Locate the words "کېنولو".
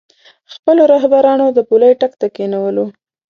2.35-2.85